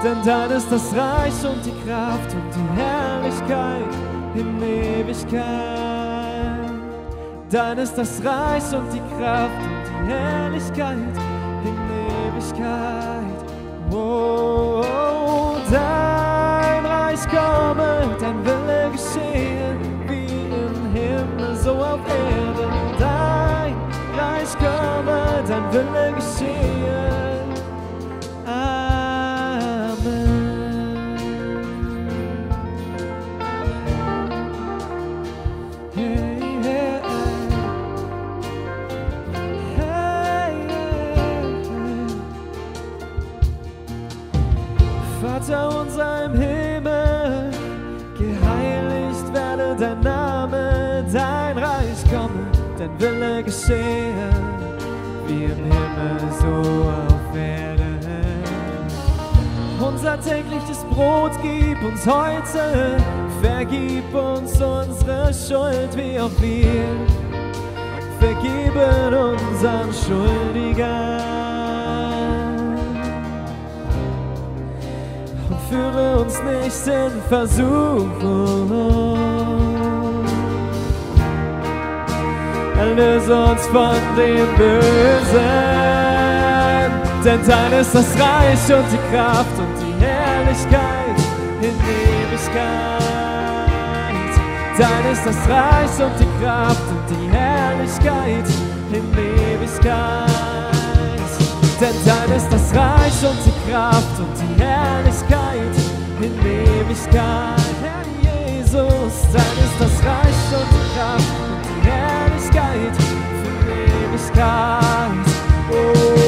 [0.03, 3.93] Denn dein ist das Reich und die Kraft und die Herrlichkeit
[4.33, 5.43] in Ewigkeit.
[7.51, 11.15] Dein ist das Reich und die Kraft und die Herrlichkeit
[11.69, 11.77] in
[12.25, 13.39] Ewigkeit.
[13.91, 14.38] Oh,
[25.79, 27.09] komme, dein Wille geschehe.
[28.45, 28.79] Amen.
[35.95, 37.01] Hey, hey,
[39.77, 40.53] hey, hey.
[45.21, 47.51] Vater unser im Himmel,
[48.17, 52.45] geheiligt werde dein Name, dein Reich komme,
[52.77, 54.29] dein Wille geschehe,
[60.99, 62.97] Brot gib uns heute,
[63.41, 66.83] vergib uns unsere Schuld, wie auch wir
[68.19, 71.21] vergeben unseren Schuldigern.
[75.49, 78.69] Und führe uns nicht in Versuchung.
[82.77, 85.69] Erlöse uns von dem Bösen.
[87.23, 89.88] Denn dein ist das Reich und die Kraft und die
[90.59, 91.19] Herrlichkeit
[91.61, 92.99] in Ewigkeit.
[94.77, 98.47] Dein ist das Reich und die Kraft und die Herrlichkeit
[98.91, 100.29] in Ewigkeit.
[101.79, 105.75] Denn dein ist das Reich und die Kraft und die Herrlichkeit
[106.21, 107.75] in Ewigkeit.
[107.81, 112.95] Herr Jesus, dein ist das Reich und die Kraft und die Herrlichkeit
[113.41, 113.55] für
[114.03, 115.25] Ewigkeit.
[115.71, 116.18] Oh,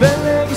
[0.00, 0.49] Wille geschehe,